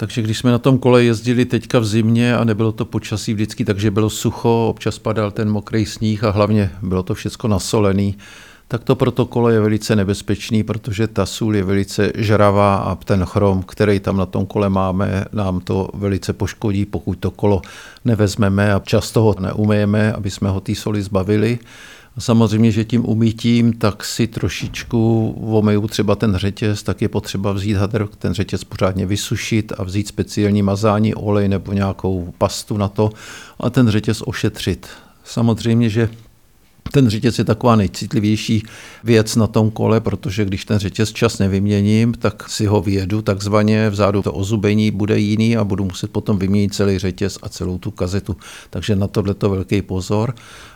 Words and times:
Takže 0.00 0.22
když 0.22 0.38
jsme 0.38 0.50
na 0.50 0.58
tom 0.58 0.78
kole 0.78 1.04
jezdili 1.04 1.44
teďka 1.44 1.78
v 1.78 1.84
zimě 1.84 2.36
a 2.36 2.44
nebylo 2.44 2.72
to 2.72 2.84
počasí 2.84 3.34
vždycky, 3.34 3.64
takže 3.64 3.90
bylo 3.90 4.10
sucho, 4.10 4.66
občas 4.70 4.98
padal 4.98 5.30
ten 5.30 5.50
mokrý 5.50 5.86
sníh 5.86 6.24
a 6.24 6.30
hlavně 6.30 6.70
bylo 6.82 7.02
to 7.02 7.14
všechno 7.14 7.48
nasolený, 7.48 8.16
tak 8.68 8.84
to 8.84 8.96
proto 8.96 9.26
kolo 9.26 9.48
je 9.48 9.60
velice 9.60 9.96
nebezpečný, 9.96 10.62
protože 10.62 11.06
ta 11.06 11.26
sůl 11.26 11.56
je 11.56 11.64
velice 11.64 12.12
žravá 12.14 12.76
a 12.76 12.94
ten 12.94 13.24
chrom, 13.24 13.62
který 13.62 14.00
tam 14.00 14.16
na 14.16 14.26
tom 14.26 14.46
kole 14.46 14.68
máme, 14.68 15.24
nám 15.32 15.60
to 15.60 15.90
velice 15.94 16.32
poškodí, 16.32 16.86
pokud 16.86 17.18
to 17.18 17.30
kolo 17.30 17.62
nevezmeme 18.04 18.74
a 18.74 18.80
často 18.84 19.22
ho 19.22 19.34
neumejeme, 19.40 20.12
aby 20.12 20.30
jsme 20.30 20.48
ho 20.48 20.60
té 20.60 20.74
soli 20.74 21.02
zbavili. 21.02 21.58
Samozřejmě, 22.20 22.70
že 22.70 22.84
tím 22.84 23.08
umítím, 23.08 23.72
tak 23.72 24.04
si 24.04 24.26
trošičku 24.26 25.30
omeju 25.40 25.88
třeba 25.88 26.16
ten 26.16 26.36
řetěz, 26.36 26.82
tak 26.82 27.02
je 27.02 27.08
potřeba 27.08 27.52
vzít 27.52 27.74
hadr, 27.74 28.08
ten 28.18 28.34
řetěz 28.34 28.64
pořádně 28.64 29.06
vysušit 29.06 29.72
a 29.78 29.84
vzít 29.84 30.08
speciální 30.08 30.62
mazání, 30.62 31.14
olej 31.14 31.48
nebo 31.48 31.72
nějakou 31.72 32.32
pastu 32.38 32.76
na 32.76 32.88
to 32.88 33.10
a 33.60 33.70
ten 33.70 33.88
řetěz 33.88 34.22
ošetřit. 34.26 34.88
Samozřejmě, 35.24 35.88
že 35.88 36.08
ten 36.92 37.08
řetěz 37.08 37.38
je 37.38 37.44
taková 37.44 37.76
nejcitlivější 37.76 38.62
věc 39.04 39.36
na 39.36 39.46
tom 39.46 39.70
kole, 39.70 40.00
protože 40.00 40.44
když 40.44 40.64
ten 40.64 40.78
řetěz 40.78 41.12
čas 41.12 41.38
nevyměním, 41.38 42.12
tak 42.12 42.48
si 42.48 42.66
ho 42.66 42.80
vyjedu 42.80 43.22
takzvaně, 43.22 43.90
vzadu 43.90 44.22
to 44.22 44.32
ozubení 44.32 44.90
bude 44.90 45.18
jiný 45.18 45.56
a 45.56 45.64
budu 45.64 45.84
muset 45.84 46.10
potom 46.10 46.38
vyměnit 46.38 46.74
celý 46.74 46.98
řetěz 46.98 47.38
a 47.42 47.48
celou 47.48 47.78
tu 47.78 47.90
kazetu. 47.90 48.36
Takže 48.70 48.96
na 48.96 49.06
tohle 49.06 49.34
to 49.34 49.50
velký 49.50 49.82
pozor. 49.82 50.34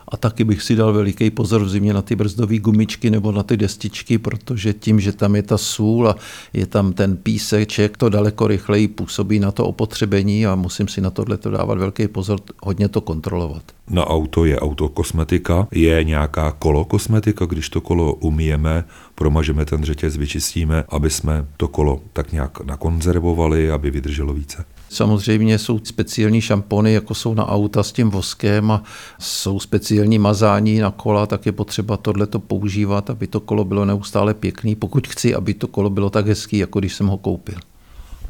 A 0.08 0.16
taky 0.16 0.44
bych 0.44 0.62
si 0.62 0.76
dal 0.76 0.92
veliký 0.92 1.30
pozor 1.30 1.64
v 1.64 1.68
zimě 1.68 1.94
na 1.94 2.02
ty 2.02 2.16
brzdové 2.16 2.58
gumičky 2.58 3.10
nebo 3.10 3.32
na 3.32 3.42
ty 3.42 3.56
destičky, 3.56 4.18
protože 4.18 4.72
tím, 4.72 5.00
že 5.00 5.12
tam 5.12 5.36
je 5.36 5.42
ta 5.42 5.58
sůl 5.58 6.08
a 6.08 6.16
je 6.52 6.66
tam 6.66 6.92
ten 6.92 7.16
píseček, 7.16 7.96
to 7.96 8.08
daleko 8.08 8.46
rychleji 8.46 8.88
působí 8.88 9.38
na 9.38 9.52
to 9.52 9.66
opotřebení 9.66 10.46
a 10.46 10.54
musím 10.54 10.88
si 10.88 11.00
na 11.00 11.10
tohle 11.10 11.36
to 11.36 11.50
dávat 11.50 11.78
velký 11.78 12.08
pozor, 12.08 12.40
hodně 12.62 12.88
to 12.88 13.00
kontrolovat. 13.00 13.62
Na 13.90 14.06
auto 14.06 14.44
je 14.44 14.60
autokosmetika, 14.60 15.68
je 15.72 16.04
nějaká 16.04 16.52
kolokosmetika, 16.52 17.46
když 17.46 17.68
to 17.68 17.80
kolo 17.80 18.14
umíjeme, 18.14 18.84
promažeme 19.14 19.64
ten 19.64 19.84
řetěz, 19.84 20.16
vyčistíme, 20.16 20.84
aby 20.88 21.10
jsme 21.10 21.46
to 21.56 21.68
kolo 21.68 22.00
tak 22.12 22.32
nějak 22.32 22.60
nakonzervovali, 22.60 23.70
aby 23.70 23.90
vydrželo 23.90 24.32
více. 24.32 24.64
Samozřejmě 24.88 25.58
jsou 25.58 25.80
speciální 25.84 26.40
šampony, 26.40 26.92
jako 26.92 27.14
jsou 27.14 27.34
na 27.34 27.48
auta 27.48 27.82
s 27.82 27.92
tím 27.92 28.10
voskem 28.10 28.70
a 28.70 28.82
jsou 29.18 29.60
speciální 29.60 30.18
mazání 30.18 30.78
na 30.78 30.90
kola, 30.90 31.26
tak 31.26 31.46
je 31.46 31.52
potřeba 31.52 31.96
tohleto 31.96 32.38
používat, 32.38 33.10
aby 33.10 33.26
to 33.26 33.40
kolo 33.40 33.64
bylo 33.64 33.84
neustále 33.84 34.34
pěkný, 34.34 34.74
pokud 34.74 35.08
chci, 35.08 35.34
aby 35.34 35.54
to 35.54 35.68
kolo 35.68 35.90
bylo 35.90 36.10
tak 36.10 36.26
hezký, 36.26 36.58
jako 36.58 36.78
když 36.78 36.94
jsem 36.94 37.06
ho 37.06 37.16
koupil. 37.16 37.58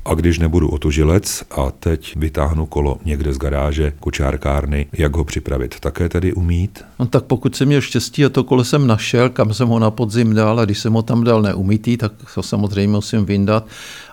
A 0.07 0.15
když 0.15 0.39
nebudu 0.39 0.69
otožilec 0.69 1.45
a 1.51 1.71
teď 1.71 2.17
vytáhnu 2.17 2.67
kolo 2.67 2.99
někde 3.05 3.33
z 3.33 3.39
garáže, 3.39 3.93
kočárkárny, 4.01 4.87
jak 4.93 5.17
ho 5.17 5.25
připravit? 5.25 5.81
Také 5.81 6.09
tedy 6.09 6.33
umít? 6.33 6.85
No 6.99 7.07
tak 7.07 7.25
pokud 7.25 7.57
jsem 7.57 7.69
měl 7.69 7.81
štěstí 7.81 8.25
a 8.25 8.29
to 8.29 8.45
kolo 8.45 8.65
jsem 8.65 8.87
našel, 8.87 9.29
kam 9.29 9.55
jsem 9.55 9.69
ho 9.69 9.79
na 9.79 9.91
podzim 9.91 10.35
dal 10.35 10.61
a 10.61 10.65
když 10.65 10.79
jsem 10.79 10.93
ho 10.93 11.03
tam 11.03 11.25
dal 11.25 11.43
neumítý, 11.43 11.97
tak 11.97 12.13
to 12.35 12.43
samozřejmě 12.43 12.89
musím 12.89 13.25
vyndat 13.25 13.67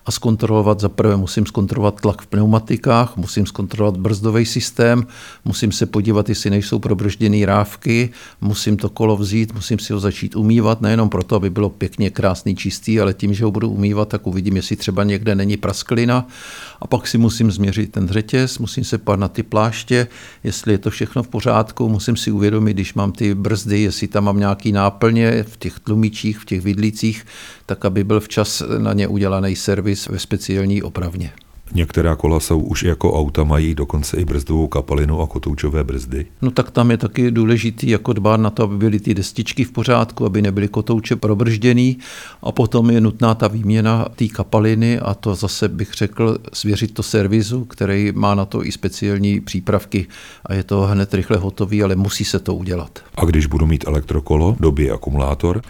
a 0.06 0.12
zkontrolovat. 0.12 0.80
Za 0.80 0.90
prvé 0.90 1.18
musím 1.18 1.46
zkontrolovat 1.46 2.02
tlak 2.02 2.22
v 2.22 2.28
pneumatikách, 2.28 3.18
musím 3.18 3.46
zkontrolovat 3.46 4.00
brzdový 4.00 4.46
systém, 4.46 5.08
musím 5.46 5.72
se 5.72 5.86
podívat, 5.86 6.30
jestli 6.30 6.50
nejsou 6.50 6.80
probržděné 6.80 7.46
rávky, 7.46 8.10
musím 8.42 8.78
to 8.78 8.90
kolo 8.90 9.18
vzít, 9.18 9.54
musím 9.54 9.80
si 9.80 9.94
ho 9.94 10.00
začít 10.00 10.36
umývat, 10.36 10.82
nejenom 10.82 11.10
proto, 11.10 11.36
aby 11.36 11.50
bylo 11.50 11.70
pěkně 11.70 12.10
krásný, 12.10 12.56
čistý, 12.56 13.00
ale 13.00 13.14
tím, 13.14 13.34
že 13.34 13.46
ho 13.46 13.52
budu 13.52 13.70
umývat, 13.70 14.08
tak 14.08 14.28
uvidím, 14.28 14.56
jestli 14.56 14.76
třeba 14.76 15.04
někde 15.04 15.36
není 15.36 15.58
prasklina 15.58 16.28
a 16.82 16.88
pak 16.88 17.08
si 17.08 17.18
musím 17.18 17.52
změřit 17.52 17.92
ten 17.92 18.08
řetěz, 18.08 18.60
musím 18.60 18.84
se 18.84 18.98
pát 18.98 19.20
na 19.20 19.28
ty 19.28 19.44
pláště, 19.44 20.08
jestli 20.44 20.74
je 20.74 20.78
to 20.78 20.90
všechno 20.90 21.24
v 21.24 21.28
pořádku, 21.28 21.90
musím 21.90 22.18
si 22.18 22.32
uvědomit, 22.32 22.74
když 22.74 22.94
mám 22.94 23.12
ty 23.12 23.36
brzdy, 23.36 23.82
jestli 23.82 24.08
tam 24.08 24.24
mám 24.24 24.40
nějaký 24.40 24.72
náplně 24.72 25.44
v 25.44 25.58
těch 25.58 25.80
tlumičích, 25.80 26.40
v 26.40 26.46
těch 26.46 26.62
vidlicích, 26.62 27.26
tak 27.66 27.86
aby 27.86 28.04
byl 28.04 28.20
včas 28.20 28.64
na 28.78 28.94
ně 28.94 29.08
udělaný 29.08 29.56
servis 29.56 29.91
ve 30.10 30.20
speciální 30.20 30.84
opravně. 30.84 31.32
Některá 31.74 32.16
kola 32.16 32.40
jsou 32.40 32.60
už 32.60 32.84
jako 32.84 33.14
auta, 33.14 33.44
mají 33.44 33.76
dokonce 33.76 34.18
i 34.18 34.26
brzdovou 34.26 34.68
kapalinu 34.68 35.22
a 35.22 35.28
kotoučové 35.28 35.84
brzdy. 35.84 36.26
No 36.42 36.52
tak 36.52 36.72
tam 36.72 36.92
je 36.92 36.98
taky 36.98 37.32
důležitý 37.32 37.90
jako 37.90 38.14
dbát 38.14 38.40
na 38.40 38.50
to, 38.50 38.64
aby 38.64 38.78
byly 38.78 39.00
ty 39.00 39.14
destičky 39.14 39.64
v 39.64 39.72
pořádku, 39.72 40.26
aby 40.26 40.42
nebyly 40.42 40.68
kotouče 40.68 41.16
probržděný 41.16 41.98
a 42.42 42.52
potom 42.52 42.92
je 42.92 43.02
nutná 43.02 43.36
ta 43.36 43.48
výměna 43.48 44.06
té 44.16 44.28
kapaliny 44.28 45.00
a 45.00 45.14
to 45.14 45.36
zase 45.36 45.70
bych 45.70 45.94
řekl 45.94 46.38
svěřit 46.54 46.94
to 46.94 47.04
servisu, 47.04 47.66
který 47.66 48.12
má 48.16 48.36
na 48.36 48.46
to 48.46 48.66
i 48.66 48.72
speciální 48.72 49.42
přípravky 49.42 50.08
a 50.46 50.54
je 50.54 50.64
to 50.64 50.82
hned 50.82 51.14
rychle 51.14 51.38
hotový, 51.38 51.84
ale 51.84 51.96
musí 51.96 52.26
se 52.26 52.40
to 52.40 52.56
udělat. 52.56 53.00
A 53.16 53.26
když 53.26 53.46
budu 53.46 53.66
mít 53.66 53.88
elektrokolo, 53.88 54.56
době 54.60 54.92
akumulátor, 54.92 55.62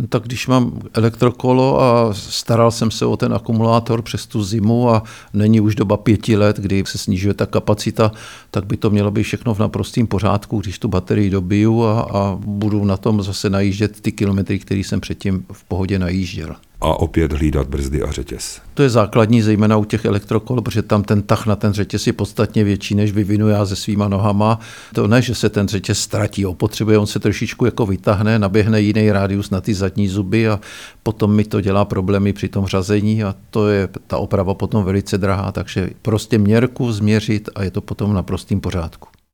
No 0.00 0.06
tak 0.06 0.22
když 0.22 0.46
mám 0.46 0.80
elektrokolo 0.94 1.80
a 1.80 2.14
staral 2.14 2.70
jsem 2.70 2.90
se 2.90 3.06
o 3.06 3.16
ten 3.16 3.34
akumulátor 3.34 4.02
přes 4.02 4.26
tu 4.26 4.44
zimu 4.44 4.90
a 4.90 5.02
není 5.32 5.60
už 5.60 5.74
doba 5.74 5.96
pěti 5.96 6.36
let, 6.36 6.56
kdy 6.56 6.84
se 6.86 6.98
snižuje 6.98 7.34
ta 7.34 7.46
kapacita, 7.46 8.12
tak 8.50 8.66
by 8.66 8.76
to 8.76 8.90
mělo 8.90 9.10
být 9.10 9.22
všechno 9.22 9.54
v 9.54 9.58
naprostém 9.58 10.06
pořádku, 10.06 10.60
když 10.60 10.78
tu 10.78 10.88
baterii 10.88 11.30
dobiju 11.30 11.84
a, 11.84 12.00
a 12.00 12.38
budu 12.40 12.84
na 12.84 12.96
tom 12.96 13.22
zase 13.22 13.50
najíždět 13.50 14.00
ty 14.00 14.12
kilometry, 14.12 14.58
které 14.58 14.80
jsem 14.80 15.00
předtím 15.00 15.44
v 15.52 15.64
pohodě 15.64 15.98
najížděl 15.98 16.56
a 16.80 17.00
opět 17.00 17.32
hlídat 17.32 17.68
brzdy 17.68 18.02
a 18.02 18.12
řetěz. 18.12 18.60
To 18.74 18.82
je 18.82 18.90
základní, 18.90 19.42
zejména 19.42 19.76
u 19.76 19.84
těch 19.84 20.04
elektrokol, 20.04 20.60
protože 20.60 20.82
tam 20.82 21.02
ten 21.02 21.22
tah 21.22 21.46
na 21.46 21.56
ten 21.56 21.72
řetěz 21.72 22.06
je 22.06 22.12
podstatně 22.12 22.64
větší, 22.64 22.94
než 22.94 23.12
vyvinu 23.12 23.48
já 23.48 23.66
se 23.66 23.76
svýma 23.76 24.08
nohama. 24.08 24.60
To 24.94 25.06
ne, 25.06 25.22
že 25.22 25.34
se 25.34 25.48
ten 25.48 25.68
řetěz 25.68 25.98
ztratí, 25.98 26.46
opotřebuje, 26.46 26.98
on 26.98 27.06
se 27.06 27.18
trošičku 27.18 27.64
jako 27.64 27.86
vytáhne, 27.86 28.38
naběhne 28.38 28.80
jiný 28.80 29.12
rádius 29.12 29.50
na 29.50 29.60
ty 29.60 29.74
zadní 29.74 30.08
zuby 30.08 30.48
a 30.48 30.60
potom 31.02 31.34
mi 31.34 31.44
to 31.44 31.60
dělá 31.60 31.84
problémy 31.84 32.32
při 32.32 32.48
tom 32.48 32.66
řazení 32.66 33.24
a 33.24 33.34
to 33.50 33.68
je 33.68 33.88
ta 34.06 34.18
oprava 34.18 34.54
potom 34.54 34.84
velice 34.84 35.18
drahá, 35.18 35.52
takže 35.52 35.90
prostě 36.02 36.38
měrku 36.38 36.92
změřit 36.92 37.48
a 37.54 37.62
je 37.62 37.70
to 37.70 37.80
potom 37.80 38.14
na 38.14 38.22
prostým 38.22 38.60
pořádku. 38.60 39.09